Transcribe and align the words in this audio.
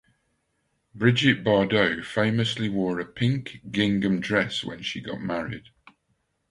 Brigitte 0.95 1.43
Bardot 1.43 2.03
famously 2.03 2.67
wore 2.69 2.99
a 2.99 3.05
pink 3.05 3.61
gingham 3.69 4.19
dress 4.19 4.63
when 4.63 4.81
she 4.81 4.99
got 4.99 5.21
married. 5.21 5.69